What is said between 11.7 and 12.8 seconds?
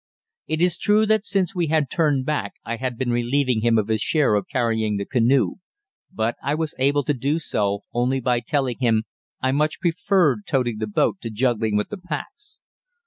with the packs.